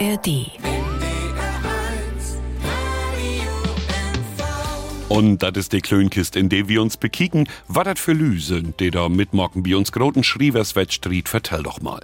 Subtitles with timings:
[0.00, 0.50] ARD.
[5.08, 8.80] Und das ist die Klönkist, in der wir uns bekicken, was das für Lü sind,
[8.80, 12.00] die da mitmocken bei uns groten Schrievers-Wettstried, vertell doch mal.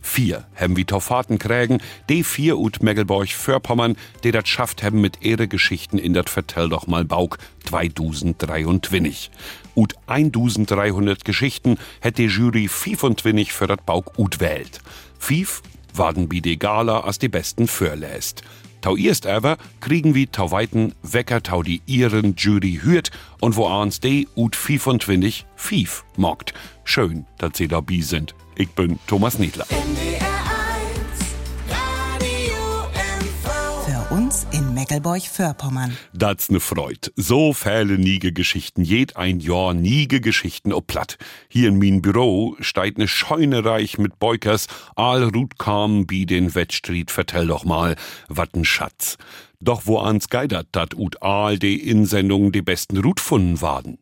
[0.00, 5.18] Vier haben wie Taufaten krägen, die vier ut Megelborg Förpommern, die dat schafft haben mit
[5.20, 9.30] ihre Geschichten in dat Vertell doch mal Bauk 2023.
[9.76, 14.80] Ut 1300 Geschichten hätte die Jury 25 für dat Bauk ut wählt.
[15.18, 15.62] Fief
[15.96, 18.42] waren bi de Gala als die besten förläst.
[18.80, 23.66] Tau erst aber kriegen wie tau weiten Wecker tau die ihren Jury hürt und wo
[23.66, 26.52] ans de ut 25 fief mockt.
[26.84, 28.34] Schön, dass sie dabei sind.
[28.56, 29.66] Ich bin Thomas Niedler.
[29.66, 30.33] Für
[34.84, 35.96] Meckelburg-Vorpommern.
[36.12, 37.10] Das ne Freud.
[37.16, 41.16] So viele niege Geschichten, jed ein Jahr niege Geschichten ob platt.
[41.48, 46.54] Hier in min Büro steigt ne Scheune reich mit Beukers, all Rut kam bi den
[46.54, 47.96] Wettstried, vertell doch mal,
[48.28, 49.16] wat n Schatz.
[49.58, 53.96] Doch wo ans geidert dat ut all de Insendungen die besten Rut funden waren?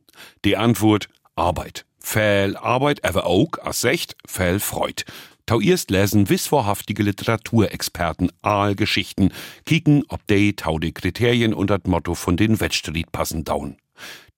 [0.44, 1.84] Die Antwort, Arbeit.
[2.00, 5.04] Viel Arbeit, aber auch, as secht, viel Freud.
[5.46, 9.30] Tau erst lesen wissvorhaftige Literaturexperten aal Geschichten,
[9.66, 13.76] kicken, ob de tau de Kriterien und dat Motto von den Wettstried passen daun.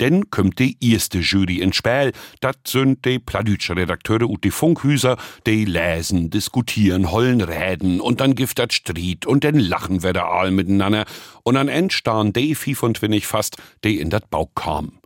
[0.00, 5.16] Denn kümmt die erste Jury ins Spiel, dat sind de pladütsche Redakteure und die Funkhüser,
[5.46, 10.28] de lesen, diskutieren, hollen reden und dann gift dat Stried und den lachen wir da
[10.28, 11.04] all miteinander
[11.44, 14.98] und an End starn de 25 fast, de in dat Bauch kam.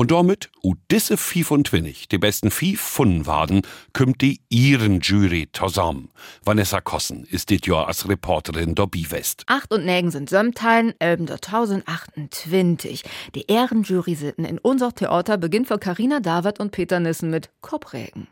[0.00, 3.60] Und damit, u disse 25, die besten fief funden waren,
[3.92, 6.08] kümmt die ihren Jury zusammen.
[6.42, 9.42] Vanessa Kossen ist dit Jahr als Reporterin Dobby West.
[9.46, 13.02] Acht und Nägen sind Sömteilen, Elben der 1028.
[13.34, 18.26] Die Ehrenjury sitten in unser Theater beginnt für Karina David und Peter Nissen mit Kopfregen.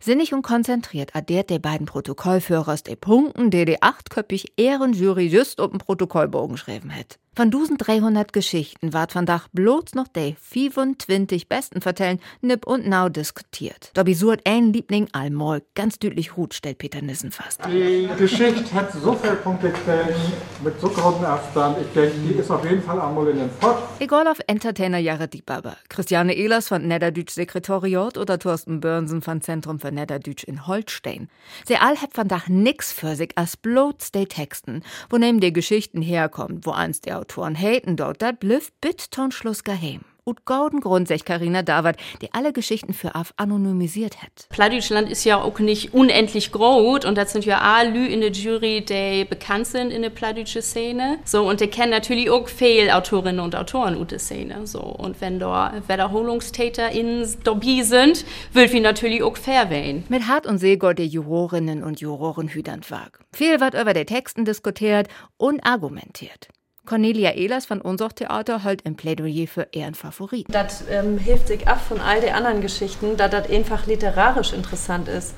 [0.00, 5.70] Sinnig und konzentriert addiert die beiden Protokollführers die Punkten, die die achtköpfig Ehrenjury just auf
[5.70, 7.18] dem Protokollbogen geschrieben hat.
[7.36, 13.08] Von 1300 Geschichten ward von Dach bloß noch die 25 besten vertellen, nipp und nau
[13.08, 13.90] diskutiert.
[13.94, 17.60] Dobby sucht ein Liebling allmal ganz deutlich Hut, stellt Peter Nissen fast.
[17.66, 20.16] Die Geschichte hat so viele Punkte gekriegt,
[20.62, 21.78] mit so großen Abstand.
[21.80, 23.78] Ich denke, die ist auf jeden Fall einmal in den Pott.
[23.98, 25.76] Egal auf Entertainer Jahre die Baba.
[25.88, 31.28] Christiane Ehlers von Niederdütsch Sekretariat oder Thorsten Börnsen von Zentrum für Niederdütsch in Holstein.
[31.64, 35.52] Sie all hat von Dach nix für sich als bloß die Texten, wo neben die
[35.52, 40.02] Geschichten herkommt, wo einst die Autoren haten dort, dat blüfft bit Tonschluss geheim.
[40.26, 44.48] Und gauden Grund, sech Carina David, die alle Geschichten für AF anonymisiert hat.
[44.48, 48.32] Plattdeutschland ist ja auch nicht unendlich groß und das sind ja alle Lü in der
[48.32, 51.18] Jury, die bekannt sind in der plattdeutsche Szene.
[51.26, 54.66] So, und die kennen natürlich auch viele Autorinnen und Autoren aus der Szene.
[54.66, 58.24] So, und wenn da WiederholungstäterInnen dabei sind,
[58.54, 60.04] will wir natürlich auch fair wählen.
[60.08, 63.20] Mit Hart und Seegott die Jurorinnen und Juroren hüdernd wag.
[63.34, 66.48] Viel wird über die Texten diskutiert und argumentiert.
[66.86, 70.46] Cornelia Ehlers von Unser Theater hält ein Plädoyer für ihren Favorit.
[70.50, 75.08] Das ähm, hilft sich ab von all den anderen Geschichten, da das einfach literarisch interessant
[75.08, 75.34] ist.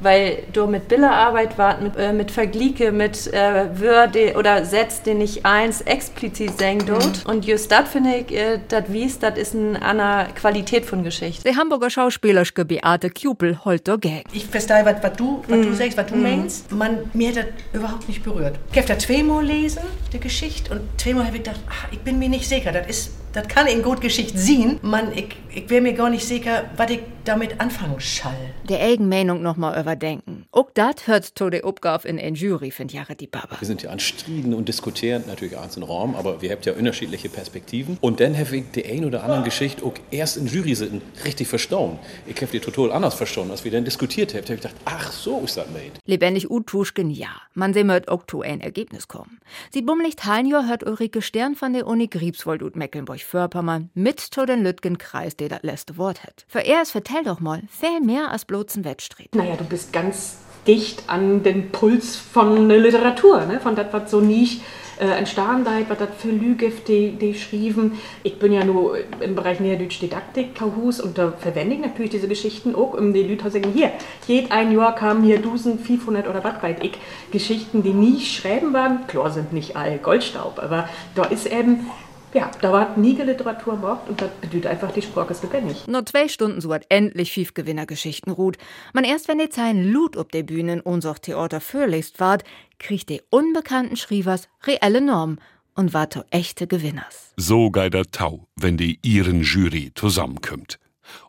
[0.00, 5.14] Weil du mit Bilderarbeit wart, mit, äh, mit Vergleiche, mit äh, Würde oder Sätze, die
[5.14, 7.26] nicht eins explizit sagen dort.
[7.26, 11.48] Und just das finde ich, äh, das wies, das ist eine andere Qualität von Geschichte.
[11.48, 14.24] Die Hamburger Schauspielerske Beate Kupel holt der Gag.
[14.32, 16.70] Ich verstehe, was, was du, was du sagst, was du meinst.
[16.72, 18.58] Man, mir hat das überhaupt nicht berührt.
[18.72, 19.82] Ich habe das zweimal lesen,
[20.12, 23.10] die Geschichte, und zweimal habe ich gedacht, ach, ich bin mir nicht sicher, das ist,
[23.32, 24.78] das kann in gut Geschichte sein.
[24.82, 28.54] Man, ich, ich wäre mir gar nicht sicher, was ich damit anfangen schall.
[28.68, 30.46] Der eigen Meinung noch mal überdenken.
[30.52, 33.56] Auch das hört der Aufgabe in ein Jury, findet Jahre die Baba.
[33.58, 36.74] Wir sind ja an Striden und diskutieren, natürlich eins im Raum, aber wir haben ja
[36.74, 37.98] unterschiedliche Perspektiven.
[38.00, 41.48] Und dann habe ich die ein oder andere Geschichte auch erst in Jury sitzen richtig
[41.48, 41.98] verstanden.
[42.26, 44.42] Ich habe die total anders verstanden, als wir dann diskutiert haben.
[44.42, 45.92] Da habe ich gedacht, ach, so ist das made.
[46.06, 47.28] Lebendig Utuschken, ja.
[47.54, 49.38] Man sehen wird auch zu ein Ergebnis kommen.
[49.72, 54.62] Sie bummlich Halnjahr hört Ulrike Stern von der Uni Griebswold und Mecklenburg-Vorpommern mit zu den
[54.62, 56.44] Lütgenkreis, der das letzte Wort hat.
[56.48, 59.34] Für er ist vertell doch mal, viel mehr als bloßen Wettstreit.
[59.34, 63.58] Naja, du bist ganz dicht an den Puls von der Literatur, ne?
[63.60, 64.60] von das, was so nicht
[65.00, 67.92] äh, entstanden seid, was das für Lügift die, die schrieben.
[68.22, 72.28] Ich bin ja nur im Bereich Niederdeutsche Didaktik, Kauhus, und da verwende ich natürlich diese
[72.28, 73.92] Geschichten auch, um die Leute zu sagen, hier,
[74.26, 76.92] jed ein Jahr kamen hier 1500 oder was weiß ich,
[77.30, 79.06] Geschichten, die nie schreiben waren.
[79.06, 81.86] Klar sind nicht all Goldstaub, aber da ist eben
[82.34, 85.86] ja, da war nie Literatur am Markt und das bedeutet einfach, die Sprache ist lebendig.
[85.86, 88.58] Nur zwei Stunden so hat endlich fünf Gewinnergeschichten ruht.
[88.92, 92.44] Man erst wenn die Zeilen Lut ob der Bühne in unser Theater vorlest ward,
[92.78, 95.38] kriegt die unbekannten Schrievers reelle Norm
[95.74, 97.32] und war to echte Gewinners.
[97.36, 100.78] So geider Tau, wenn die ihren Jury zusammenkommt.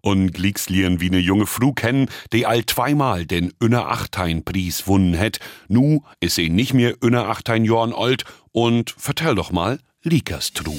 [0.01, 5.13] Und Gliekslieren wie ne junge Fru kennen, die all zweimal den Inner Achtein Preis wunnen
[5.13, 5.39] het.
[5.69, 10.77] Nu is sie nicht mehr Inner Achtein Jorn alt und vertell doch mal, Likas Tru.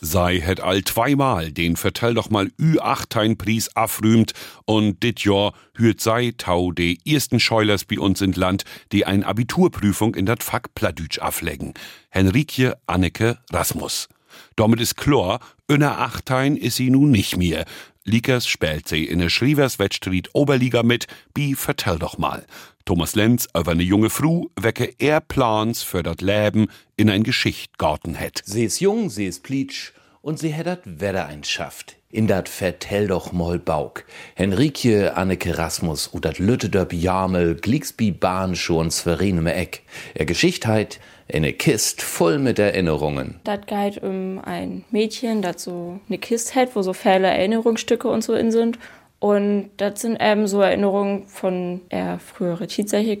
[0.00, 4.32] sei het all zweimal den Vertell doch mal Ü-Achtein-Pries afrühmt
[4.64, 9.22] und dit Jahr hürt sei tau de ersten Scheulers bei uns in Land, die ein
[9.22, 11.74] Abiturprüfung in dat Fach Pladütsch afleggen.
[12.08, 14.08] Henrike Anneke Rasmus.
[14.56, 17.64] Damit ist klar, Inner Achtein is sie nun nicht mehr.
[18.08, 22.46] Likas spielt sie in der Schrievers Wettstreet Oberliga mit, bi vertell doch mal.
[22.84, 28.14] Thomas Lenz über eine junge Fru wecke er Plans für dat Leben in ein Geschichtgarten
[28.14, 28.42] hätt.
[28.44, 29.90] Sie ist jung, sie ist plitsch
[30.22, 31.96] und sie hätt dat Wetter einschafft.
[32.08, 34.04] In dat vertell doch mal Bauk.
[34.36, 39.82] Henrike Anneke Rasmus und dat Lüttedöp Jamel Glicksby Bahn schon zverine Eck.
[40.14, 41.00] Er Geschichtheit
[41.32, 43.40] eine Kist voll mit Erinnerungen.
[43.44, 48.22] Das geht um ein Mädchen, das so eine Kiste hat, wo so viele Erinnerungsstücke und
[48.22, 48.78] so in sind.
[49.18, 52.66] Und das sind eben so Erinnerungen von eher frühere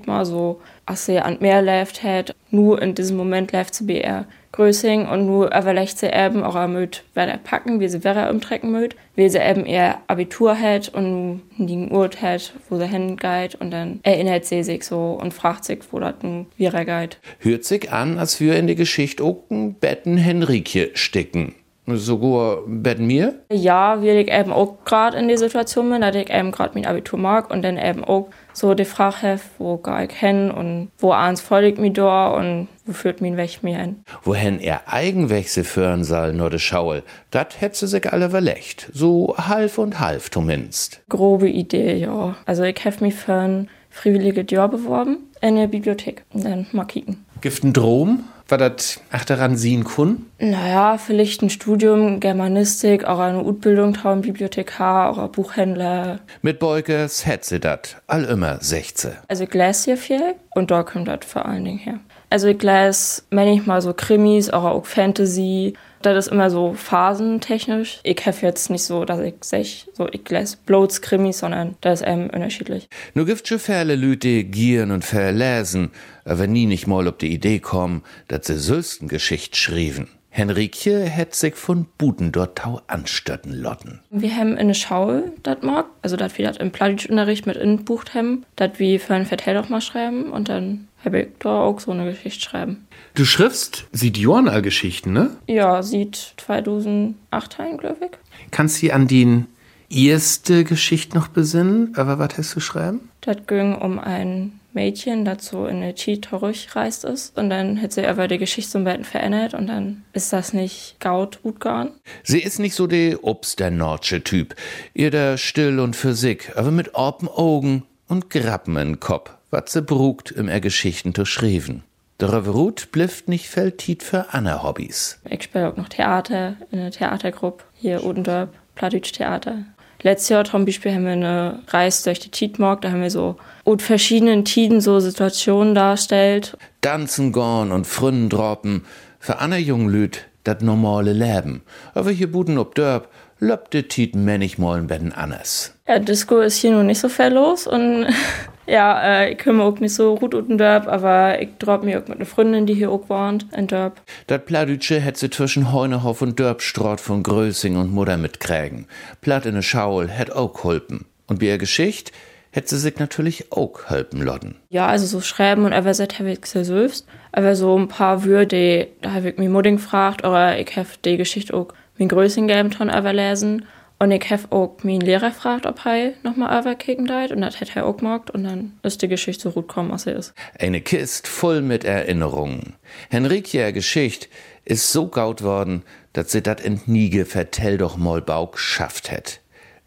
[0.06, 3.94] mal, so, als sie an mehr lebt hat, nur in diesem Moment lebt sie bei
[3.94, 8.30] eher Größing und nur überlegt sie eben auch ermöd, wer er packen, wie sie wäre
[8.30, 13.54] umtrecken mögt, wie sie eben ihr Abitur hat und die Ort hat, wo sie hingeht
[13.56, 17.18] und dann erinnert sie sich so und fragt sich, wo das nun wieder geht.
[17.40, 21.54] Hört sich an, als wir in die Geschichte auch ein Betten Henrike stecken.
[21.86, 23.34] Sogar bei mir?
[23.50, 26.86] Ja, weil ich eben auch gerade in der Situation bin, dass ich eben gerade mein
[26.86, 30.90] Abitur mag und dann eben auch so die Frage habe, wo gehe ich hin und
[30.98, 34.02] wo eins folgt mir da und wo führt mich weg mir hin.
[34.24, 38.90] Wohin er Eigenwechsel führen soll, nur de Schaul, dat hätt sie sich alle verlecht.
[38.92, 41.02] So half und half zumindest.
[41.08, 42.34] Grobe Idee, ja.
[42.46, 46.84] Also ich habe mich für ein freiwilliges Jahr beworben in der Bibliothek und dann mal
[46.84, 47.24] kicken.
[47.40, 48.24] Gibt ein Drom?
[48.48, 50.26] War das ach daran sehen kun?
[50.38, 56.20] Naja, vielleicht ein Studium Germanistik, auch eine Ausbildung trauen Bibliothekar, auch ein Buchhändler.
[56.42, 59.12] Mit Beugers hätt sie dat, all immer 16.
[59.28, 62.00] Also hier viel und da kommt das vor allen Dingen her.
[62.28, 65.74] Also ich lese manchmal so Krimis, auch, auch Fantasy.
[66.02, 68.00] Das ist immer so phasentechnisch.
[68.02, 72.00] Ich habe jetzt nicht so, dass ich sage, so ich lese bloß Krimis, sondern das
[72.00, 72.88] ist eben unterschiedlich.
[73.14, 75.90] Nur gibt schon viele Leute gieren und verlesen,
[76.26, 80.08] aber nie nicht mal ob die Idee kommen, dass sie sülsten Geschicht schrieben.
[80.36, 84.00] Henrikje hätt sich von Buden dort tau anstötten lotten.
[84.10, 88.44] Wir haben eine Schau, dat mag, also dat wir dat im Plattdeutschunterricht mit inbucht haben,
[88.54, 91.92] dat wir für ein Vertell doch mal schreiben und dann habe ich da auch so
[91.92, 92.86] eine Geschichte schreiben.
[93.14, 95.30] Du schriftst sieht Journal Geschichten, ne?
[95.46, 97.14] Ja, sieht 2008
[97.58, 98.18] ein, glaube ich.
[98.50, 99.44] Kannst du an die
[99.88, 101.94] erste Geschichte noch besinnen?
[101.96, 103.08] Aber was hast du schreiben?
[103.22, 106.28] Das ging um ein Mädchen, so in eine Cheat
[106.76, 107.36] reist ist.
[107.36, 110.52] Und dann hat sie aber die Geschichte so ein bisschen verändert und dann ist das
[110.52, 111.94] nicht gaut gut gegangen.
[112.22, 113.18] Sie ist nicht so der
[113.56, 114.54] der Nordsche Typ.
[114.94, 119.68] Ihr da still und für sich, aber mit open Augen und Grappen in Kopf, wat
[119.68, 121.82] sie brugt im er Geschichten zu schreiben.
[122.18, 125.20] Darüber ruht blifft nicht Feldtit für andere Hobbys.
[125.28, 129.64] Ich spiele auch noch Theater in einer Theatergruppe hier Odendorp, Plattdeutsch Theater.
[130.02, 133.36] Letztes Jahr zum Beispiel haben wir eine Reise durch die Tietmark, da haben wir so
[133.64, 136.56] und verschiedenen Tiden so Situationen darstellt.
[136.82, 138.84] Tanzen gorn und Frünnen droppen,
[139.18, 141.62] für andere jungen Lüd dat normale Leben.
[141.94, 145.74] Aber hier Buden ob Dörp, löpte Tieten manchmal betten anders.
[145.88, 148.06] Ja, Disco ist hier nur nicht so viel los und
[148.66, 152.08] ja, äh, ich komme auch nicht so gut unten Dörp, aber ich drop mir auch
[152.08, 154.00] mit einer Freundin, die hier auch wohnt, in Dörp.
[154.26, 158.86] Dat Pladütsche hätt sie zwischen Heunehof und Dörpstrott von Größing und Mutter mitkrägen.
[159.20, 161.06] Platt in ne Schaul hätt auch geholpen.
[161.28, 162.12] Und wie er Geschicht
[162.56, 164.56] hätt sie sich natürlich auch helfen lotten.
[164.70, 167.06] Ja, also so schreiben und aber seit habe ich selbst.
[167.30, 171.18] Aber so ein paar Würde, da habe ich mir Mudding gefragt, oder ich habe die
[171.18, 173.66] Geschichte auch mit Größing gegeben, ton lesen.
[173.98, 177.32] Und ich habe auch meinen Lehrer gefragt, ob er nochmal überkicken deit.
[177.32, 178.30] Und das hat er auch gemacht.
[178.30, 180.34] Und dann ist die Geschichte so gut gekommen, als sie ist.
[180.58, 182.74] Eine Kist voll mit Erinnerungen.
[183.08, 184.28] Henrikje Geschichte
[184.66, 189.40] ist so gaut worden, dass sie dat in Niege vertell doch mal Bauk schafft hätt.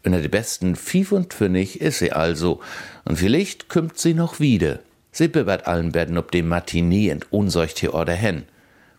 [0.04, 2.60] Unter die besten 25 ist sie also.
[3.04, 4.80] Und vielleicht kümmt sie noch wieder.
[5.12, 8.44] Sie bibbert allen Betten ob dem Matinee und Unseuchtheorder hen,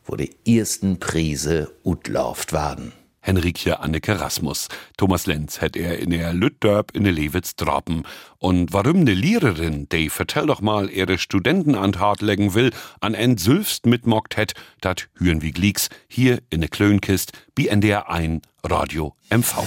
[0.05, 2.93] wo die ersten Prise utlauft waren.
[3.21, 4.67] Henrikje Anneke Rasmus.
[4.97, 8.03] Thomas Lenz hätt er in der Lüttdörp in der Lewitz droppen.
[8.39, 13.13] Und warum ne Lehrerin, die vertell doch mal ihre Studenten an Hart legen will, an
[13.13, 18.41] en Sülfst mitmockt hätt, dat hüren wie Glieks, hier in ne Klönkist, wie NDR ein
[18.63, 19.63] Radio MV.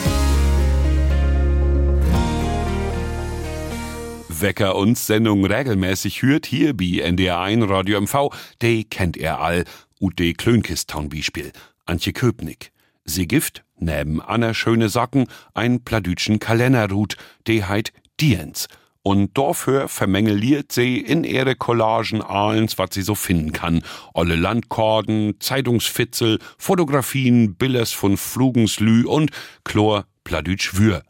[4.29, 8.31] Wecker uns Sendung regelmäßig hört hier bei NDR ein Radio MV,
[8.61, 9.65] de kennt er all,
[10.01, 11.53] ut de Klönkist Beispiel.
[11.87, 12.74] Antje Köpnick.
[13.05, 18.69] Sie gift, neben Anna schöne Sacken, ein pladütschen Kalenderhut, de heit Diens.
[19.03, 23.83] Und dafür vermengeliert sie in ihre Collagen allens, was sie so finden kann.
[24.15, 29.31] Olle Landkarten, Zeitungsfitzel, Fotografien, Billers von Flugenslü und
[29.65, 31.03] Chlor Pladütsch Wür.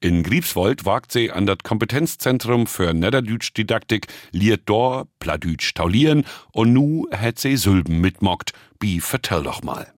[0.00, 7.06] In Griebswold wagt sie an das Kompetenzzentrum für Niederdütsch-Didaktik, liert dor Pladütsch taulieren und nu
[7.10, 8.52] hätt sie Sülben mitmockt.
[8.78, 9.95] Bi, vertell doch mal.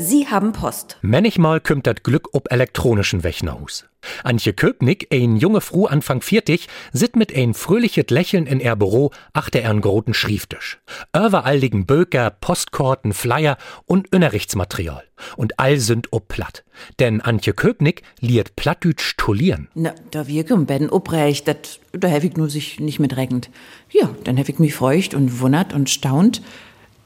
[0.00, 0.96] Sie haben Post.
[1.02, 3.84] Manchmal kümmt dat Glück ob elektronischen Wechnerhus.
[4.22, 9.10] Antje Köpnick, ein junge Frau Anfang 40, sit mit ein fröhlichet Lächeln in er Büro
[9.32, 10.78] achter ern groten Schrieftisch.
[11.12, 15.02] Überalligen Böker, Postkarten, Flyer und Unterrichtsmaterial.
[15.36, 16.62] Und all sind ob platt.
[17.00, 19.66] Denn Antje Köpnick liert plattdütsch tolieren.
[19.74, 23.50] Na, da wir ben obrecht, dat, da hab ich nur sich nicht mit regend.
[23.90, 26.40] Ja, dann hab ich mich feucht und wundert und staunt,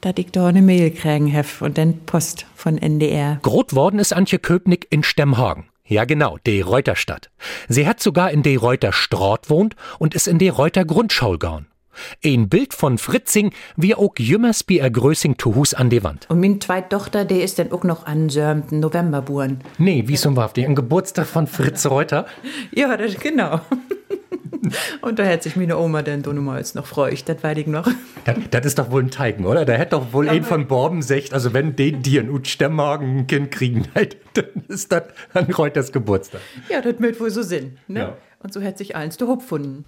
[0.03, 3.39] dass ich da eine Mail kriegen hef und dann Post von NDR.
[3.41, 5.65] Grot worden ist Antje Köpnick in Stemmhagen.
[5.85, 7.29] Ja genau, de Reuterstadt.
[7.67, 11.67] Sie hat sogar in de Reuter Straat wohnt und ist in de Reuter Grundschau gaun.
[12.23, 16.25] Ein Bild von Fritzing, wie auch jümmers bi er Größing zu Hus an de Wand.
[16.29, 19.59] Und min zweit Tochter, die ist dann auch noch an sörmten November buren.
[19.77, 22.25] Nee, wie zum Wahrhaftig, ein Geburtstag von Fritz Reuter?
[22.71, 23.61] ja, das, genau.
[25.01, 26.23] Und da hätte sich meine Oma denn
[26.57, 27.87] jetzt noch freut, das weiß ich noch.
[28.25, 29.65] Das, das, ist doch wohl ein Teigen, oder?
[29.65, 33.27] Da hätte doch wohl ein von Borben sagt, also wenn die dir ein Stemmmagen ein
[33.27, 33.87] Kind kriegen,
[34.33, 35.03] dann ist das
[35.33, 36.41] an Reuters Geburtstag.
[36.69, 37.77] Ja, das wird wohl so Sinn.
[37.87, 37.99] Ne?
[37.99, 38.17] Ja.
[38.39, 39.85] Und so hätte sich eins zu gefunden.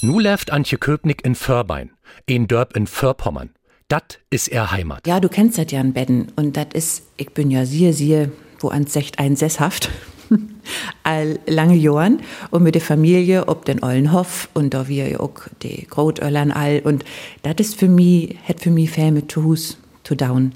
[0.00, 1.90] Nu läuft Antje Köpnick in Förbein,
[2.26, 3.50] in Dörp in Förpommern.
[3.88, 5.06] Dat is er Heimat.
[5.06, 6.30] Ja, du kennst das ja in Betten.
[6.36, 9.90] Und das ist, ich bin ja siehe, siehe, wo ans Secht ein sesshaft.
[11.02, 12.20] all lange Jahren
[12.50, 15.32] und mit der Familie ob den Ollenhof und da wir auch
[15.62, 17.04] die Grotöllern all und
[17.42, 20.52] das ist für mich, hat für mich viel mit Hus zu down,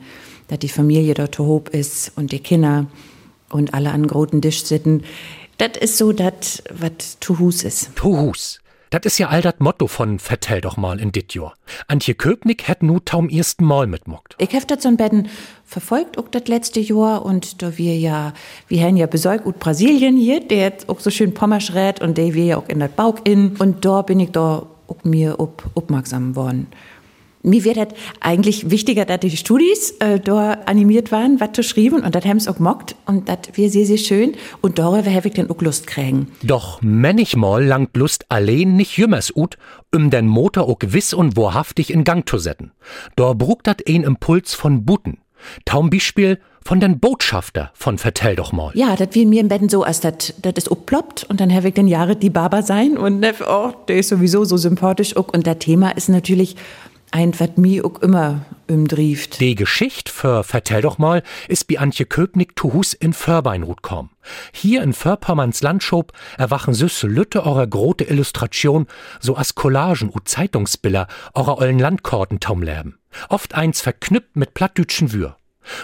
[0.49, 2.87] dass die Familie dort hoch ist und die Kinder
[3.51, 5.05] und alle an großen Tisch sitzen.
[5.59, 7.95] Das ist so das, was Tuhus ist.
[7.95, 8.62] Tuhus.
[8.93, 11.55] Das ist ja all das Motto von Vertell doch mal in dit Jahr.
[11.89, 14.37] Antje Köpnick hätt nu taum ersten Mal mitmockt.
[14.37, 15.31] Ich hef das so ein Betten
[15.65, 18.35] verfolgt auch das letzte Jahr und da wir ja,
[18.69, 22.19] wir haben ja besorgt ut Brasilien hier, der jetzt auch so schön Pommersch rät und
[22.19, 25.41] der wir ja auch in das Bauch in und da bin ich da auch mir
[25.41, 26.67] up, aufmerksam worden
[27.43, 27.89] mir wird das
[28.21, 32.41] eigentlich wichtiger, dass die Studis äh, da animiert waren, was zu schreiben und das haben
[32.41, 35.61] sie auch gemockt und das wir sehr, sehr schön und darüber habe ich dann auch
[35.61, 36.29] Lust kriegen.
[36.43, 39.57] Doch manchmal langt Lust allein nicht jümmers ut,
[39.95, 42.73] um den Motor auch gewiss und wahrhaftig in Gang zu setzen.
[43.17, 45.19] Da brugt dat ein Impuls von Buten.
[45.65, 48.71] Taum Beispiel von den Botschafter von Vertell doch mal.
[48.75, 51.75] Ja, das wie mir im Betten so, als das ist upploppt und dann habe ich
[51.75, 55.59] den Jahre die Baba sein und ne, oh, der ist sowieso so sympathisch und das
[55.59, 56.57] Thema ist natürlich
[57.13, 59.41] ein, was mir auch immer umdrieft.
[59.41, 64.11] Die Geschichte für Vertell doch mal ist bei Antje Köpnick zu Hus in Förbeinrut kom.
[64.53, 68.87] Hier in Förpommerns Landschop erwachen süße Lütte eurer grote Illustration,
[69.21, 72.99] so as Collagen und Zeitungsbilder eurer ollen Landkorten taumlerben.
[73.29, 75.37] Oft eins verknüpft mit plattdütschen Wür.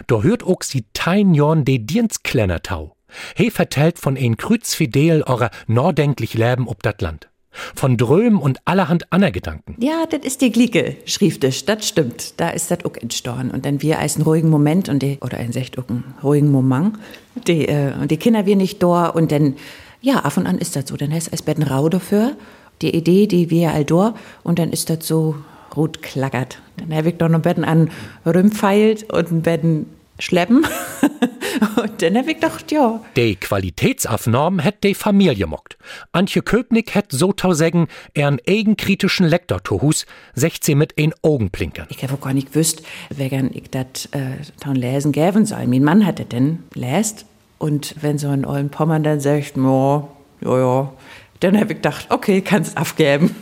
[0.06, 2.24] Da hört auch sie tein Jorn de Dienst
[2.62, 2.96] Tau.
[3.36, 9.12] He vertellt von ein Krützfidel eurer nordenklich Leben ob dat Land von Drömen und allerhand
[9.12, 9.76] anderer Gedanken.
[9.78, 12.34] Ja, das ist die Glieke, schrieftisch, das stimmt.
[12.38, 13.50] Da ist das auch entstorn.
[13.50, 15.76] Und dann wir als einen ruhigen Moment und die, oder ein Secht
[16.22, 16.98] ruhigen Moment,
[17.46, 19.56] die, äh, und die Kinder wir nicht da und dann,
[20.00, 20.96] ja, ab und an ist das so.
[20.96, 22.36] Dann heißt es Betten rau dafür,
[22.82, 25.36] die Idee, die wir all da und dann ist das so
[25.76, 26.60] rot klackert.
[26.76, 27.90] Dann habe ich doch noch Betten an
[28.24, 29.86] rümpfeilt und Betten
[30.18, 30.66] schleppen.
[31.76, 33.00] Und dann hab ich gedacht, ja.
[33.16, 35.76] Die Qualitätsaufnahmen hätt die Familie mockt.
[36.12, 41.86] Antje Köpnick hätt so tau sagen, ern eigenkritischen Lektor tohus, 16 mit ein Augenblinkern.
[41.90, 45.66] Ich hab auch gar nicht gewusst, wegen ich dat äh, taun lesen gäven soll.
[45.66, 47.26] Mein Mann hatte denn läst
[47.58, 50.08] und wenn so ein ollen Pommern dann sagt, ja,
[50.42, 50.92] ja, ja,
[51.40, 53.34] dann hab ich gedacht, okay, kannst abgeben.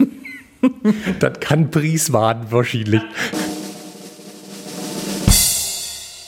[1.21, 3.03] das kann Pries warten wahrscheinlich.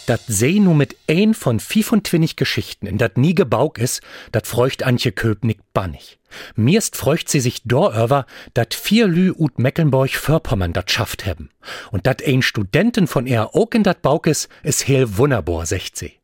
[0.09, 4.01] Dat seh nu mit ein von 25 Geschichten, in dat nie gebaut is,
[4.33, 6.19] dat freucht Antje Köpnick bannig.
[6.57, 8.25] Mirst freucht sie sich doröver,
[8.55, 11.51] dat vier Lü ut Mecklenburg Förpommern dat schafft hebben.
[11.91, 15.99] Und dat ein Studenten von er auch in dat Bauk is, is heel wunderbar, secht
[15.99, 16.15] sie.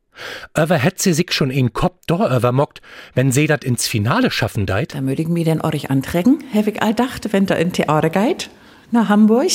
[0.57, 2.81] Över hätt sie sich schon in Kopf doröver mockt,
[3.13, 4.95] wenn sie dat ins Finale schaffen deit.
[4.95, 8.49] Da mögen mir denn euch anträgen, hab ich all dacht, wenn da in Theater geht
[8.91, 9.51] nach Hamburg.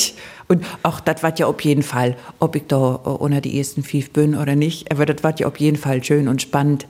[0.47, 4.11] Und auch das war ja auf jeden Fall, ob ich da unter die ersten fünf
[4.11, 6.87] bin oder nicht, aber das war ja auf jeden Fall schön und spannend.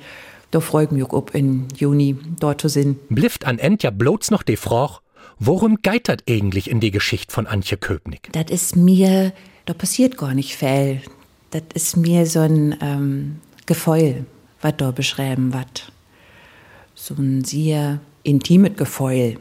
[0.51, 2.99] Da freue ich mich auch im Juni dort zu sein.
[3.09, 4.95] Blifft an End ja bloß noch die Frage,
[5.39, 8.29] worum geitert eigentlich in die Geschichte von Antje Köpnick?
[8.33, 9.31] Das ist mir,
[9.65, 11.01] da passiert gar nicht viel.
[11.51, 14.25] das ist mir so ein ähm, Gefeul,
[14.61, 15.91] was da beschreiben wird.
[16.95, 19.37] So ein sehr intimes Gefeul,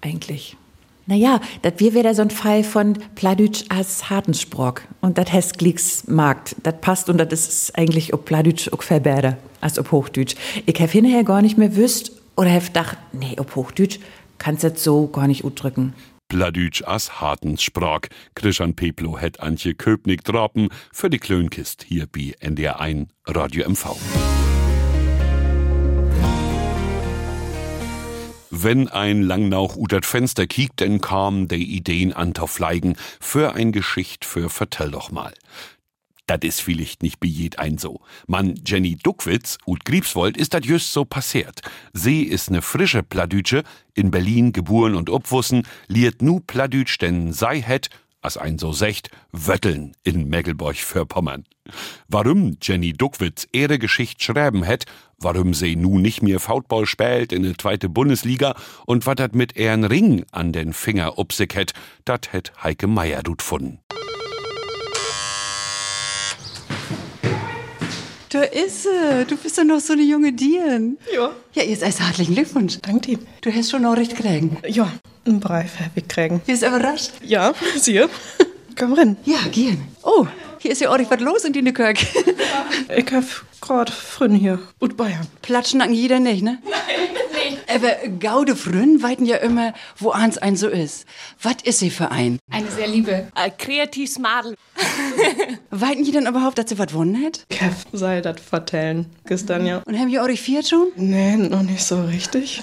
[0.00, 0.56] eigentlich.
[1.06, 4.82] Naja, das wir wieder so ein Fall von Pladütsch als Hartensprock.
[5.00, 6.56] Und das heißt Glicks Markt.
[6.62, 10.34] Das passt und das ist eigentlich ob Pladütsch ob Verberde als ob Hochdütsch.
[10.66, 13.98] Ich habe hinterher gar nicht mehr wüsst oder habe gedacht, nee, ob Hochdütsch
[14.38, 15.92] kannst du so gar nicht udrücken.
[16.28, 18.00] Pladütsch as Hartensprach.
[18.34, 24.33] Christian Peplo het Antje Köpnik droppen für die Klönkist hier bei NDR 1 Radio MV.
[28.56, 34.48] Wenn ein Langnauch utert Fenster kiekt, dann kam de Ideen antauffleigen für ein Geschicht für
[34.48, 35.34] Vertell doch mal.
[36.26, 38.00] Dat is vielleicht nicht bei jed ein so.
[38.28, 41.62] Man Jenny Duckwitz ut Griebswold ist dat just so passiert.
[41.92, 47.60] Sie ist ne frische Pladütsche, in Berlin geboren und opwussen, liert nu Pladütsch denn sei
[47.60, 47.90] het,
[48.24, 51.44] as ein so secht, Wötteln in Mecklenburg für Pommern.
[52.08, 54.86] Warum Jenny Duckwitz ihre Geschicht schreiben het,
[55.18, 58.54] warum sie nu nicht mehr Foutball spielt in der zweite Bundesliga
[58.86, 61.72] und wat dat mit ihren Ring an den Finger upsig het,
[62.04, 63.78] dat het Heike Meier dut funden.
[68.30, 69.24] Da ist sie.
[69.28, 70.98] Du bist doch noch so eine junge Dien.
[71.14, 71.30] Ja.
[71.52, 72.80] Ja, jetzt erst herzlichen Glückwunsch.
[72.82, 73.20] Dank dir.
[73.42, 74.58] Du hast schon noch recht kriegen.
[74.66, 74.92] Ja,
[75.26, 76.40] einen hab ich kriegen.
[76.46, 77.12] Bist du überrascht?
[77.22, 78.08] Ja, siehe.
[78.78, 79.16] Komm rein.
[79.24, 79.82] Ja, gehen.
[80.02, 80.26] Oh,
[80.58, 81.98] hier ist ja ordentlich was los in die Kirk.
[82.96, 83.24] Ich hab
[83.60, 84.58] grad Frünn hier.
[84.78, 85.26] Und Bayern.
[85.42, 86.58] Platschnacken jeder nicht, ne?
[86.64, 91.06] Nein, Aber gaude Frünn weiten ja immer, wo eins ein so ist.
[91.40, 92.38] Was ist sie für ein?
[92.50, 93.28] Eine sehr liebe.
[93.34, 94.54] Ein kreatives Madel.
[95.70, 97.46] Weiten die denn überhaupt, dass sie was gewonnen hat?
[97.48, 99.06] Kev, sei das vertellen.
[99.26, 99.82] Gestern ja.
[99.86, 100.88] Und haben die eure viert schon?
[100.96, 102.62] Nee, noch nicht so richtig.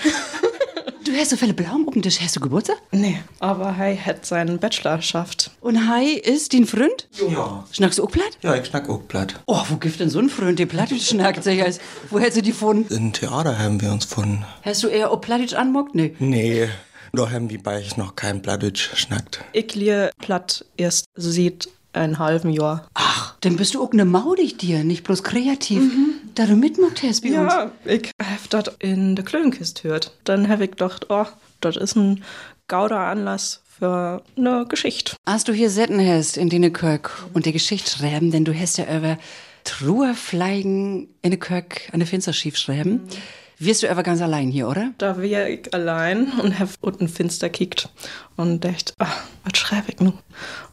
[1.03, 2.19] Du hast so viele Blauen auf dem Tisch.
[2.21, 2.77] Hast du Geburtstag?
[2.91, 5.49] Nee, aber Hai hat seinen Bachelor geschafft.
[5.59, 7.07] Und Hai ist dein Freund?
[7.29, 7.65] Ja.
[7.71, 8.37] Schnackst du auch platt?
[8.43, 9.39] Ja, ich schnack auch platt.
[9.47, 11.43] Oh, wo gibt denn so ein Freund, der Plattdeutsch schnackt?
[11.43, 11.79] Sag ich, als-
[12.11, 12.93] Wo hättest du die gefunden?
[12.93, 14.45] Im Theater haben wir uns gefunden.
[14.63, 15.95] Hast du eher auch Plattdeutsch anmockt?
[15.95, 16.13] Nee.
[16.19, 16.69] Nee,
[17.13, 19.43] da haben wir beide noch kein Plattdeutsch schnackt.
[19.53, 22.87] Ich lieh platt erst seit ein halben Jahr.
[22.93, 25.81] Ach, dann bist du auch ne Maudig dir, nicht bloß kreativ.
[26.35, 27.53] Da du mitmockt hast bei uns.
[27.53, 30.17] Ja, ich hab das in der Klönkist gehört.
[30.23, 31.25] Dann hab ich gedacht, oh,
[31.59, 32.23] das ist ein
[32.67, 35.15] gauder Anlass für eine Geschichte.
[35.25, 38.77] Als du hier Setten hast in den Kirk und die Geschichte schreiben, denn du hast
[38.77, 39.17] ja über
[39.63, 43.01] Truherfleigen in der Kirk an der Finsterschief schreiben,
[43.59, 44.91] wirst du aber ganz allein hier, oder?
[44.97, 47.89] Da wär ich allein und hab unten finster kickt
[48.37, 49.07] und dacht, ah,
[49.43, 50.17] was schreib ich nun?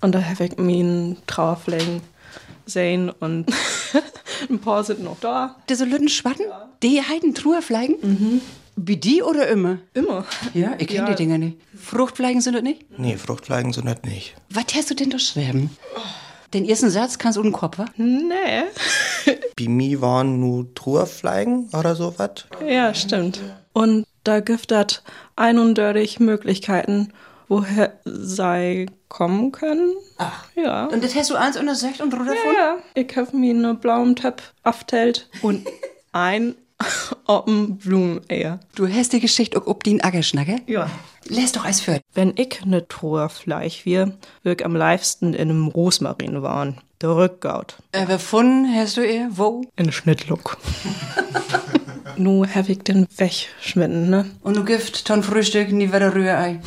[0.00, 2.00] Und da hab ich meinen Trauerflägen
[2.68, 3.46] sehen und
[4.50, 5.56] ein paar sind noch da.
[5.68, 6.46] Diese Lütten Schwatten?
[6.82, 7.96] Die heiden Truherfleigen?
[8.00, 8.40] Mhm.
[8.76, 9.78] Wie die oder immer?
[9.94, 10.24] Immer.
[10.54, 11.06] Ja, ich kenne Ja.
[11.10, 11.56] die Dinger nicht.
[11.76, 12.84] Fruchtfleigen sind das nicht?
[12.98, 14.34] Nee, Fruchtfleigen sind das nicht.
[14.50, 15.70] Was hast du denn da schreiben?
[16.54, 17.86] Den ersten Satz kannst du den Kopf, wa?
[17.96, 18.62] Nee.
[19.58, 22.46] Bei mir waren nur Truherfleigen oder sowas.
[22.66, 23.40] Ja, stimmt.
[23.72, 25.02] Und da gibt es
[25.36, 27.12] 31 Möglichkeiten,
[27.48, 29.94] woher sei kommen können.
[30.18, 30.44] Ach.
[30.54, 30.86] Ja.
[30.86, 32.76] Und das hast du eins unter Sech und Ruder Ja, ja.
[32.94, 35.66] Ich hab mir einen blauen Tab aufteilt und
[36.12, 36.54] ein
[37.26, 38.60] oben Blumeneier.
[38.74, 40.56] Du hast die Geschichte auch ob den Ackerschnacke?
[40.66, 40.90] Ja.
[41.26, 42.00] Lässt doch als für.
[42.14, 46.80] Wenn ich ne Truhe Fleisch wir, ich am liebsten in einem Rosmarin waren.
[47.00, 47.76] Der Rückgaut.
[47.94, 49.64] Aber von hast du eher wo?
[49.76, 50.56] In Schnittlook.
[52.16, 54.30] nu hab ich den wegschmitten, ne?
[54.42, 56.60] Und du gift ton Frühstück, nie wieder Rührei.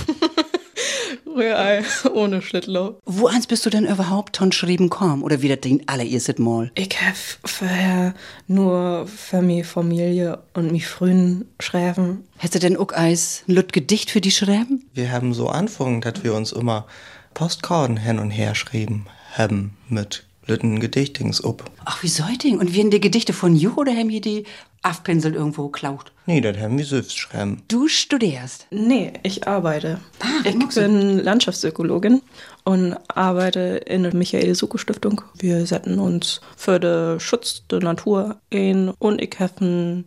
[1.35, 2.99] Rührei ohne Schnittlook.
[3.05, 5.23] Wo eins bist du denn überhaupt ton schrieben komm?
[5.23, 6.71] Oder wieder den allererstes Mal?
[6.75, 7.15] Ich hab
[7.45, 8.13] vorher
[8.47, 12.27] nur für mi Familie und mi Frühen schreiben.
[12.39, 14.89] Hast du denn auch eins ein Lüt Gedicht für die schreiben?
[14.93, 16.85] Wir haben so angefangen, dass wir uns immer
[17.33, 21.69] Postkarten hin und her schrieben haben mit Lütten Gedichtings up.
[21.85, 22.59] Ach, wie soll Ding?
[22.59, 24.43] Und werden die Gedichte von you oder haben die die
[24.83, 26.11] aufpinselt irgendwo klaut?
[26.25, 27.61] Nee, das haben wir selbst schreiben.
[27.67, 28.65] Du studierst?
[28.71, 29.99] Nee, ich arbeite.
[30.43, 32.21] ich bin Landschaftsökologin
[32.63, 35.21] und arbeite in der Michael-Suko-Stiftung.
[35.37, 40.05] Wir setzen uns für den Schutz der Natur ein und ich habe einen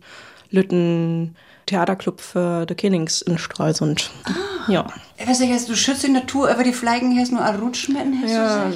[0.49, 4.11] Lütten Theaterclub für die Kennings in Stralsund.
[4.67, 4.87] Ja.
[5.25, 8.71] Was ich, du schützt die Natur, aber die Fleigen hast nur all Rutschmetten, hast Ja.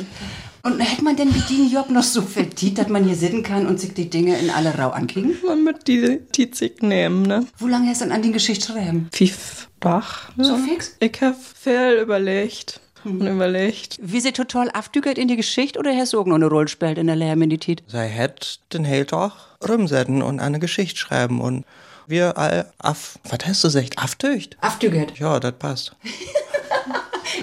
[0.64, 3.66] Und hätte man denn mit den Job noch so verdient, dass man hier sitzen kann
[3.68, 5.36] und sich die Dinge in alle Rau ankicken?
[5.46, 7.46] Man mit die Tizig nehmen, ne?
[7.58, 9.10] Wo lange hast du denn an den Geschichte schreiben?
[9.14, 10.32] Fünf Dach.
[10.38, 10.98] So fix?
[11.00, 13.98] Ich habe viel überlegt und überlegt.
[14.02, 16.98] Wie sie total aufdückert in die Geschichte oder hast du auch noch eine Rolle gespielt
[16.98, 17.84] in der Lehrmedität?
[17.88, 19.32] Sei hätt den Heiltag
[19.68, 21.66] rumsetzen und eine Geschichte schreiben und
[22.08, 24.58] wir all af, was hast du gesagt, aftöcht?
[24.62, 25.18] Afdückert.
[25.20, 25.96] Ja, das passt.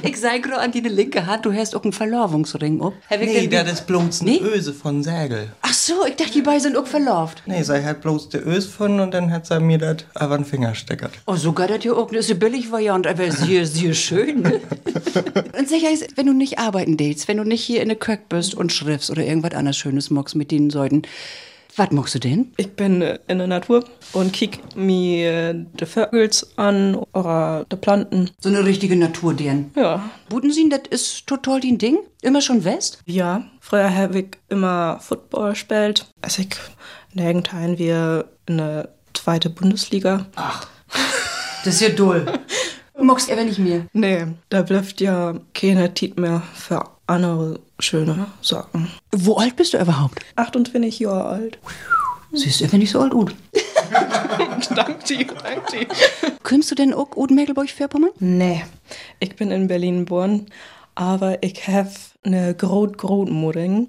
[0.03, 2.95] ich sei gerade an die linke Hand, du hast auch einen Verlobungsring ob.
[3.11, 4.41] Nee, das ist bloß eine Nee?
[4.41, 5.53] Öse von Sägel.
[5.63, 7.43] Ach so, ich dachte, die beiden sind auch verlobt.
[7.47, 10.45] Nee, sie hat bloß die Öse gefunden und dann hat sie mir das aber einen
[10.45, 11.13] Finger steckert.
[11.27, 14.43] Oh, sogar das ja auch, das ist eine billig Variante, aber sehr, sehr schön.
[14.43, 14.61] Ne?
[15.59, 18.29] Und sicher ist, wenn du nicht arbeiten willst, wenn du nicht hier in der Köck
[18.29, 21.03] bist und schriftst oder irgendwas anderes Schönes magst mit den Säuden,
[21.77, 22.53] was magst du denn?
[22.57, 28.31] Ich bin äh, in der Natur und kick mir die Vögels an oder die Planten.
[28.41, 29.71] So eine richtige Naturdien.
[29.77, 30.09] Ja.
[30.29, 31.99] Budensien, das ist total dein Ding?
[32.23, 33.01] Immer schon West?
[33.05, 36.07] Ja, früher habe ich immer Football gespielt.
[36.23, 36.57] Also ich
[37.15, 40.27] irgendwann wir in der zweite Bundesliga.
[40.37, 40.67] Ach,
[41.65, 42.27] das ist ja doll.
[42.97, 43.87] Du magst aber nicht mehr.
[43.93, 48.91] Nee, da bleibt ja keine Zeit mehr für andere schöne Sachen.
[49.13, 50.25] Wo alt bist du überhaupt?
[50.37, 51.59] 28 Jahre alt.
[52.33, 53.31] Siehst du aber nicht so alt aus.
[54.75, 55.87] dank dir, dank dir.
[56.43, 58.11] Kommst du denn auch aus Mecklenburg-Vorpommern?
[58.19, 58.65] Nee,
[59.21, 60.47] ich bin in Berlin geboren,
[60.95, 61.91] aber ich habe
[62.25, 63.87] eine Großgroßmutter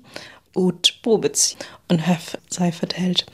[0.54, 1.56] aus Bobitz
[1.88, 3.26] und habe sie vertellt,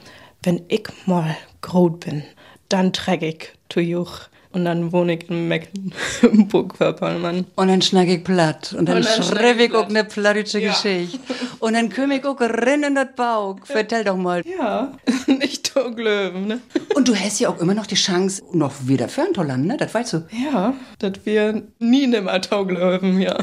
[0.42, 2.24] wenn ich mal groß bin,
[2.68, 4.20] dann träge ich zu Juch
[4.54, 7.46] und dann wohne ich in Mecklenburg-Vorpommern.
[7.56, 8.74] Und dann schnack ich platt.
[8.78, 10.70] Und dann, Und dann schnack schreib ich auch eine plattische Ja.
[10.72, 11.18] Geschichte.
[11.58, 13.56] Und dann komm ich auch rein in das Bauch.
[13.64, 14.42] Vertell doch mal.
[14.46, 14.92] Ja,
[15.26, 16.60] nicht so glöben, ne?
[16.94, 19.76] Und du hast ja auch immer noch die Chance, noch wieder für ein ne?
[19.76, 20.26] Das weißt du.
[20.30, 23.36] Ja, das wir nie nimmer tauglöben, ja.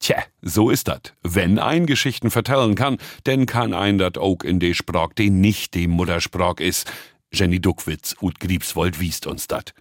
[0.00, 1.14] Tja, so ist dat.
[1.22, 5.74] Wenn ein Geschichten vertellen kann, denn kann ein dat auch in de Sprach, die nicht
[5.74, 6.90] die Muttersprach ist.
[7.32, 9.74] Jenny Duckwitz ut Griebswold wiest uns dat.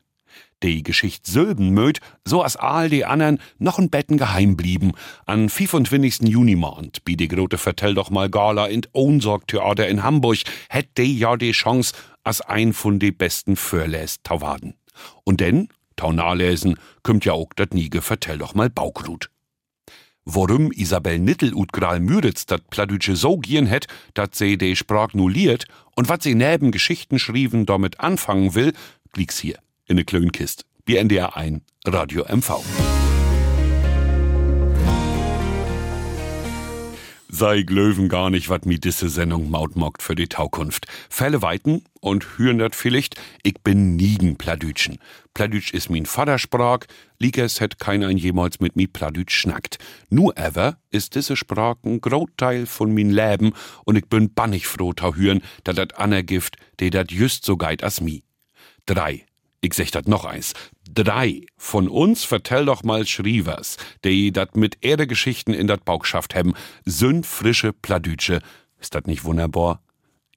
[0.63, 4.93] Die Geschicht Sülben möt, so as all die andern noch ein Betten geheim blieben.
[5.27, 6.27] An 25.
[6.27, 10.39] Junimond, bi die grote Vertell doch mal Gala in Ohnsorg Theater in Hamburg,
[10.69, 11.93] hätt de ja die Chance,
[12.23, 14.73] as ein von de besten Förläs tauwaden.
[15.23, 19.29] Und denn, Taunalesen, kümmt ja auch dat Niege Vertell doch mal Baukrut.
[20.25, 25.13] Worum Isabel Nittel ut Gral Müritz dat Pladütsche so gien het, dat se de Sprach
[25.13, 28.73] nulliert und wat sie neben Geschichten schrieben damit anfangen will,
[29.15, 30.65] liegt's hier in ne Klönkist.
[30.85, 32.63] Wie NDR 1, Radio MV.
[37.29, 40.87] Sei Glöwen gar nicht, wat mi disse Sendung mautmockt für die Taukunft.
[41.09, 44.97] Fälle weiten und hüren dat vielleicht, ich bin niegen Pladütschen.
[45.35, 46.85] Pladütsch is min Vatersprach,
[47.19, 49.77] Liekes het keiner jemals mit mi Pladütsch schnackt.
[50.09, 53.53] Nu ever is disse Sprach ein Großteil von min Leben
[53.85, 57.83] und ich bin bannig froh tau hüren, dat dat anergift, de dat just so geit
[57.83, 58.23] as mi.
[58.87, 59.26] Drei.
[59.61, 60.53] Ich sech dat noch eins.
[60.89, 66.35] Drei von uns vertell doch mal Schrievers, die dat mit Erdegeschichten in dat Bauch schafft
[66.35, 66.53] haben,
[66.85, 68.41] sind frische Pladütsche.
[68.79, 69.81] Ist dat nicht wunderbar?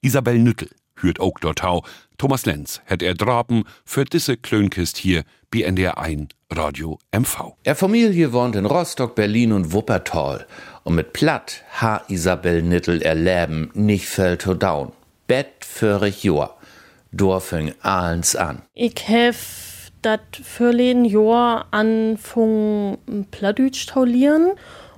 [0.01, 1.83] Isabel Nüttel hürt auch dort hau.
[2.17, 7.55] Thomas Lenz hätt er drapen für disse Klönkist hier, bi NDR 1 Radio MV.
[7.63, 10.45] Er Familie wohnt in Rostock, Berlin und Wuppertal.
[10.83, 14.91] Und mit Platt ha Isabel Nittel erleben nicht fällt down.
[15.27, 16.57] Bett förig Joa.
[17.11, 18.61] Dorfing ahlens an.
[18.73, 24.51] Ich hef dat verleden Jahr anfangen Pladütsch taulieren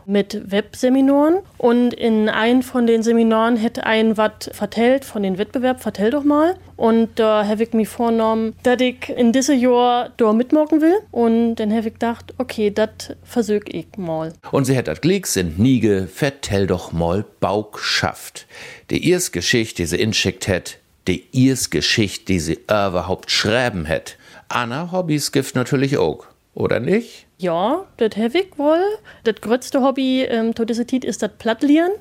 [0.06, 5.82] mit Webseminaren und in einem von den Seminaren hätte ein wat vertellt von den Wettbewerb,
[5.82, 6.56] vertell doch mal.
[6.76, 10.96] Und da habe ich mir vorgenommen, dass ich in diesem Jahr da mitmachen will.
[11.12, 14.34] Und dann habe ich gedacht, okay, das versuch ich mal.
[14.52, 18.48] Und sie hat dat Glick sind Niege, vertell doch mal Bauch schafft.
[18.90, 24.18] Die ihrs Geschichte, die sie inschickt het, die ihrs Geschichte, die sie überhaupt schreiben het.
[24.48, 27.26] Anna Hobbys gibt natürlich auch, oder nicht?
[27.38, 28.84] Ja, das habe ich wohl.
[29.24, 31.92] Das größte Hobby ähm, zu dieser Zeit ist das Plattlieren.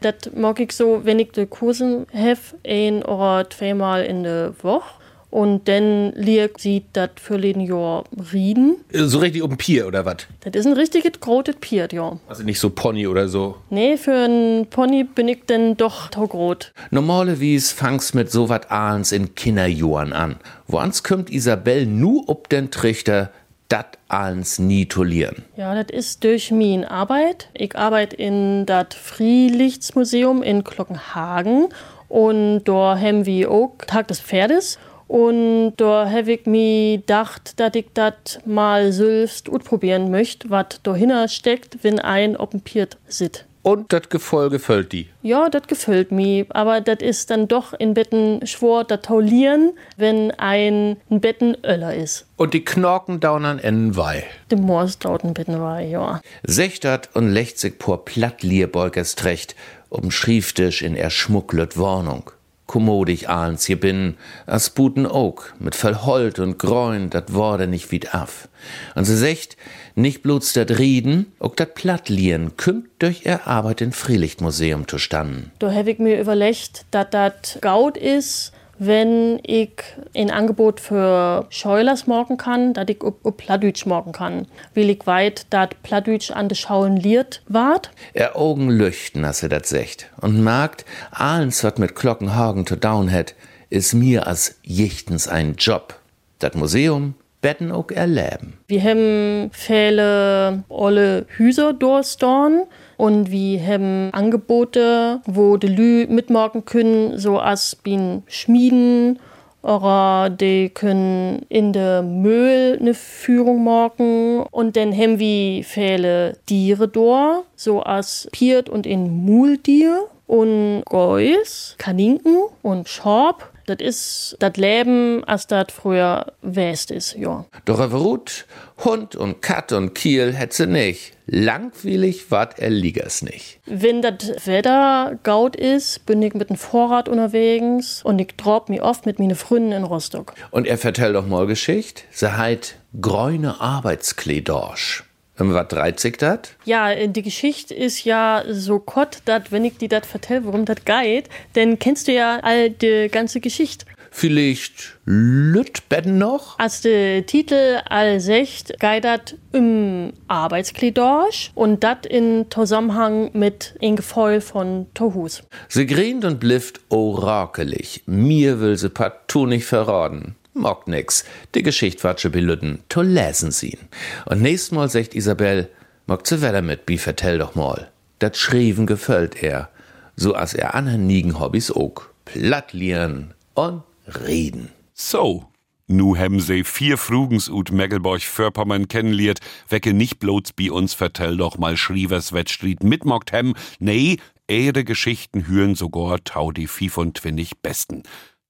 [0.00, 4.94] Das mag ich so, wenn ich die Kursen habe, ein oder zweimal in der Woche.
[5.30, 8.76] Und dann liegt sie das für den Jahr Rieden.
[8.92, 10.16] So richtig um Pier oder was?
[10.40, 12.18] Das ist ein richtiges großes Piert, ja.
[12.28, 13.56] Also nicht so Pony oder so.
[13.68, 16.72] Nee, für einen Pony bin ich denn doch taugrot.
[16.90, 20.36] Normalerweise fangst mit so wat ahns in Kinderjohren an.
[20.66, 23.30] Woans kommt Isabel nu ob den Trichter,
[23.68, 25.44] dat ahns nie tolieren.
[25.56, 27.50] Ja, das ist durch meine Arbeit.
[27.52, 31.68] Ich arbeite in das Freelichtsmuseum in Glockenhagen
[32.08, 34.78] und da haben wir auch Tag des Pferdes.
[35.08, 38.12] Und da habe ich mir gedacht, dass ich das
[38.44, 43.46] mal selbst probieren möchte, was dahinter steckt, wenn ein auf dem Piert sitzt.
[43.62, 45.08] Und das Gefolge gefällt die.
[45.22, 50.30] Ja, das gefällt mir, aber das ist dann doch in Betten schwor, das Taulieren, wenn
[50.32, 52.26] ein, Betten Öller ist.
[52.36, 54.24] Und die Knorken daunern en Wei.
[54.50, 56.20] Dem Moors dauert ein Betten war, ja.
[56.44, 59.56] Sechtert und lechzig por Plattlierbeugers trecht,
[59.88, 62.30] um Schrieftisch in er Wohnung.
[62.68, 68.14] Kommodig ahlens hier bin, as Buten ook, mit Verholt und Gräun, dat wurde nicht wied
[68.14, 68.48] af.
[68.94, 69.56] Und sie secht,
[69.96, 75.50] nicht bloß dat Rieden, ook dat Plattlieren kümmt durch ihr Arbeit in Freilichtmuseum zu standen.
[75.58, 79.70] Da hab ich mir überlegt, dat dat Gaut is, wenn ich
[80.14, 84.46] ein Angebot für Scheulers morgen kann, dass ich up, up Plattdeutsch morgen kann.
[84.74, 87.90] Will ich weit, dass Plattdeutsch an de Schauen liert ward?
[88.14, 90.10] Er Augen leuchten, als er dat secht.
[90.20, 93.34] Und merkt, alles, wat mit Glockenhagen zu down hat,
[93.70, 95.98] is mir als jichtens ein Job.
[96.38, 98.58] Dat Museum betten auch erleben.
[98.66, 102.62] Wir haben viele olle Hüser durchstorn
[102.98, 109.20] und wir haben Angebote, wo die Lü mitmachen können, so als bin Schmieden
[109.62, 116.88] oder die können in der Müll eine Führung machen und dann haben wir viele Tiere
[116.88, 123.50] dort, so als Piert und in Multier und Gäus, Kaninken und Schorb.
[123.68, 127.44] Das ist das Leben, als das früher west ist, ja.
[127.66, 128.46] Doch er Rut,
[128.82, 131.12] Hund und Kat und Kiel hätt sie nicht.
[131.26, 133.60] Langweilig wart er liegers nicht.
[133.66, 138.80] Wenn das Wetter gaut ist, bin ich mit dem Vorrat unterwegs und ich drop mich
[138.80, 140.32] oft mit meine Freunden in Rostock.
[140.50, 142.04] Und er vertellt doch mal Geschicht.
[142.10, 145.04] Sie heit gräune Arbeitskledorsch.
[145.38, 146.56] Was dreizig dat?
[146.64, 150.84] Ja, die Geschichte ist ja so kott, dass wenn ich dir das vertell, worum das
[150.84, 153.86] geht, dann kennst du ja all die ganze Geschichte.
[154.10, 156.58] Vielleicht Lütbetten noch?
[156.58, 163.96] Als der Titel all secht, geht das im Arbeitskledorsch und das in Zusammenhang mit ein
[163.96, 165.42] Gefühl von Tohus.
[165.68, 168.02] Sie grient und blifft orakelig.
[168.06, 170.36] Mir will sie partout nicht verraten.
[170.58, 171.24] Mogt nix.
[171.54, 172.80] Die Geschichte watsche belütten.
[172.88, 173.88] To lesen sehen.
[174.26, 175.70] Und nächstes Mal sagt Isabel,
[176.06, 177.90] mogt ze wetter mit, bi vertell doch mal.
[178.18, 179.70] Dat Schrieben gefällt er.
[180.16, 182.12] So as er anderen nigen Hobbys ook.
[182.24, 183.82] Plattlieren und
[184.26, 184.70] reden.
[184.92, 185.46] So,
[185.86, 191.36] nu haben sie vier Frugens ut Megelborg Förpommern kennenliert, wecke nicht bloß bi uns vertell
[191.36, 194.16] doch mal Schrievers Wettstried mitmogt hem, nee,
[194.48, 198.02] ehre Geschichten hüren sogar tau die 25 besten.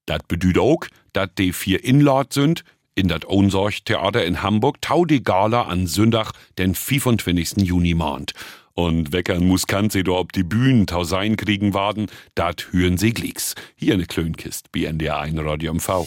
[0.07, 0.87] Dat bedüht auch,
[1.19, 2.63] dat die vier Inlord sind,
[2.95, 7.67] in dat Ohnsorg-Theater in Hamburg tau die Gala an Sündach, den 25.
[7.67, 8.35] Juni mahnt.
[8.75, 13.13] Und weckern muss kann do ob die Bühnen tau sein kriegen waden, dat hüren sie
[13.13, 13.57] glicks.
[13.75, 16.07] Hier ne Klönkist, BNDR 1 Radio MV.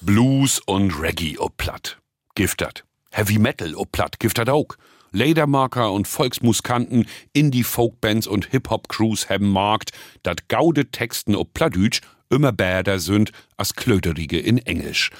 [0.00, 1.98] Blues und Reggae ob platt.
[2.34, 2.84] Giftert.
[3.10, 4.18] Heavy Metal ob platt.
[4.18, 4.68] Giftert auch.
[5.16, 12.98] Ledermarker und Volksmuskanten, Indie-Folkbands und Hip-Hop-Crews haben Markt, dat gaude Texten ob Plattdütsch immer bäder
[12.98, 15.10] sind als Klöterige in Englisch.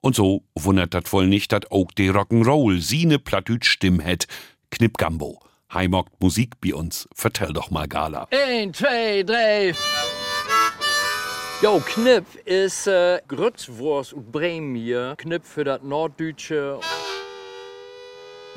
[0.00, 4.26] Und so wundert dat wohl nicht, dat auch de Rock'n'Roll sine Plattdütsch Stimm het.
[4.70, 5.40] Knipp Gambo.
[5.72, 7.08] Heimogt Musik bei uns.
[7.14, 8.26] Vertell doch mal, Gala.
[8.30, 9.72] Ein, zwei, drei.
[11.62, 15.14] Jo, Knipp ist äh, Grützwurst und Bremen hier.
[15.16, 16.80] Knipp für das Norddeutsche.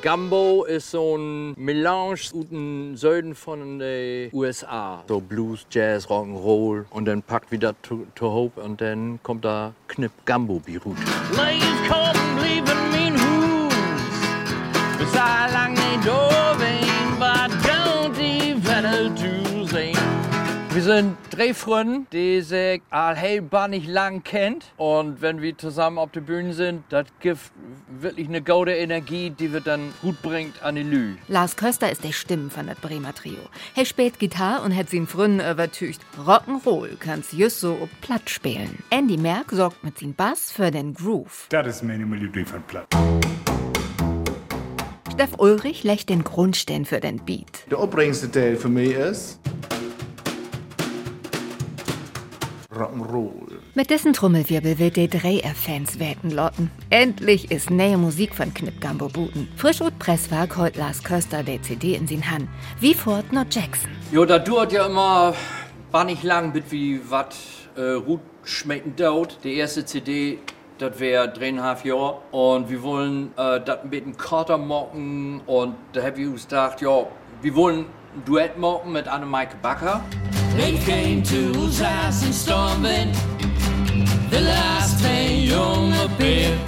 [0.00, 5.02] Gumbo ist so ein Melange aus dem Süden von den USA.
[5.08, 9.72] So Blues, Jazz, Rock'n'Roll und dann packt wieder to, to Hope und dann kommt da
[9.88, 10.96] Knipp Gumbo Beirut.
[11.32, 13.74] Leave kommen, blieben min Hus.
[14.98, 15.77] Bis lang
[20.88, 24.72] sind drei Freunde, die sich allheilbar nicht lang kennt.
[24.78, 27.40] Und wenn wir zusammen auf der Bühne sind, das gibt
[28.00, 31.16] wirklich eine gute Energie, die wir dann gut bringt an die Lü.
[31.28, 33.40] Lars Köster ist der Stimme von das Bremer Trio.
[33.76, 36.00] Er spielt Gitarre und hat seinen Freunden übertücht.
[36.26, 38.82] Rock'n'Roll kann's just so ob platt spielen.
[38.88, 41.48] Andy Merck sorgt mit seinem Bass für den Groove.
[41.50, 42.86] Das ist meine Melodie von Platt.
[45.12, 47.70] Steff Ulrich legt den Grundstein für den Beat.
[47.70, 49.38] Der aufregendste Teil für mich ist
[52.78, 53.58] Rock'n'Roll.
[53.74, 56.70] Mit dessen Trommelwirbel will die 3R-Fans wetten lotten.
[56.90, 59.48] Endlich ist neue Musik von Knipp Gambo Buten.
[59.56, 62.48] Frisch und Presswerk holt Lars Köster der CD in sin Hand.
[62.80, 63.90] Wie Fort Not Jackson.
[64.12, 65.34] Jo, da dauert ja immer,
[65.90, 67.36] war nicht lang, bis wie wat
[67.76, 69.38] äh, Ruth schmecken dauert.
[69.44, 70.38] Die erste CD,
[70.78, 72.18] das wäre dreieinhalb Jahre.
[72.30, 75.40] Und wir wollen äh, das ein bisschen korter machen.
[75.46, 77.06] Und da hab ich uns gedacht, ja,
[77.42, 80.02] wir wollen ein Duett machen mit Anne-Maike Backer.
[80.68, 83.10] They came to us and storming.
[84.28, 86.58] The last twee jonge peer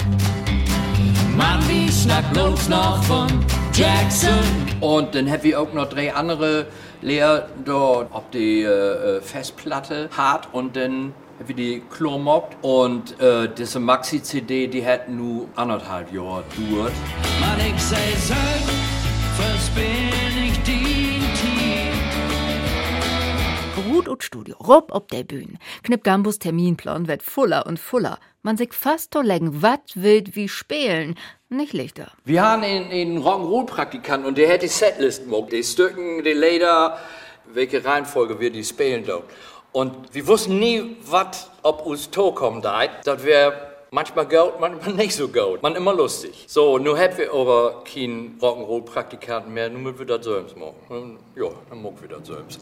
[1.36, 3.28] Man, wie schnackt bloß noch von
[3.74, 4.40] Jackson.
[4.80, 6.68] Und dann haben wir auch noch drei andere
[7.02, 8.10] Leer dort.
[8.10, 12.56] Auf die äh, Festplatte hart und dann haben wir die Klo mobbt.
[12.62, 16.92] Und äh, diese Maxi-CD, die hat nur anderthalb Jahre gedauert.
[17.38, 18.78] Man, ich seh selten,
[19.36, 20.29] verspinn
[23.90, 25.58] Hut und Studio, rob ob der Bühne.
[25.82, 28.18] Knipp Gambus Terminplan wird fuller und fuller.
[28.42, 31.16] Man sich fast to legen, wat wild wie spielen.
[31.48, 32.12] Nicht lichter.
[32.24, 35.52] Wir haben einen, einen Rock'n'Roll-Praktikant und der hat die Setlist gemacht.
[35.52, 36.98] Die Stücken, die Lieder,
[37.52, 39.24] welche Reihenfolge wir die spielen dort.
[39.72, 42.82] Und wir wussten nie, was ob uns to kommen da.
[43.04, 45.62] Das wäre manchmal gut, manchmal nicht so gut.
[45.62, 46.44] Man immer lustig.
[46.46, 51.18] So, nun haben wir aber keinen Rock'n'Roll-Praktikanten mehr, nun müssen wir das selbst machen.
[51.36, 52.60] Ja, dann machen wir das selbst.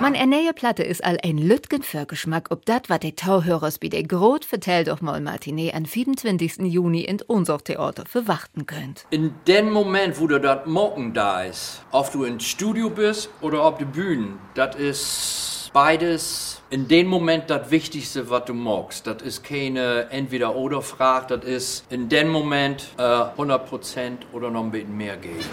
[0.00, 3.88] Man ernähe Platte ist all ein Lütgen für Geschmack, ob dat wat de Tauhörers bi
[3.88, 6.58] de Grot vertellt doch mal Matinee am 24.
[6.58, 9.06] Juni in unser Theater verwachten könnt.
[9.10, 13.62] In dem Moment, wo du das Mocken da ist, ob du ins Studio bist oder
[13.62, 19.06] auf der Bühne, das ist beides in dem Moment das Wichtigste, was du magst.
[19.06, 24.96] Das ist keine Entweder-Oder-Frage, das ist in dem Moment äh, 100% oder noch ein bisschen
[24.96, 25.44] mehr geben.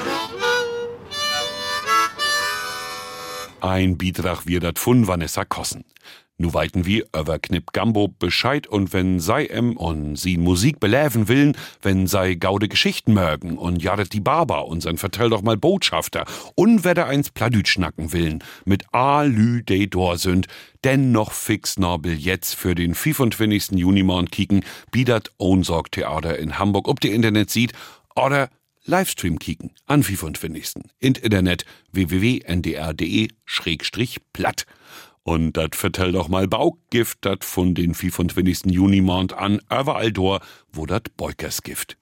[3.60, 5.84] Ein Beitrag wir dat von Vanessa Kossen.
[6.38, 11.28] Nu weiten wir über Knipp Gambo Bescheid und wenn sei em und sie Musik beläven
[11.28, 16.26] willen, wenn sei gaude Geschichten mögen und jaret die Barber und Vertell doch mal Botschafter
[16.56, 20.48] und wer eins Pladüt schnacken willen, mit a lü de dor sind,
[20.84, 23.74] denn noch fix no Billets für den 25.
[23.74, 27.74] Junimorn kicken, biedert Ohnsorg Theater in Hamburg, ob die Internet sieht,
[28.16, 28.50] oder
[28.86, 30.84] Livestream kicken an 25.
[31.00, 34.66] In Internet www.ndr.de-platt.
[35.24, 38.72] Und dat vertell doch mal Bauggift, dat von den 25.
[38.72, 41.98] Junimond an überall dor, wo dat Beukers-Gift.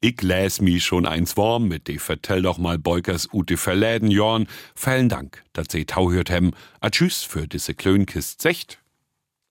[0.00, 4.46] Ich läs mi schon eins warm mit de vertell doch mal Beukers ute verläden Jorn.
[4.74, 6.52] Vielen Dank, dat se tauhört hem.
[6.80, 8.78] A tschüss für diese Klönkist secht.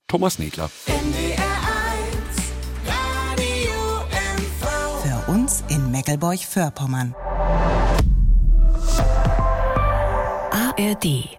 [0.08, 0.68] Thomas Nedler.
[5.02, 7.14] Für uns in Meckelburg-Vorpommern.
[10.50, 11.38] ARD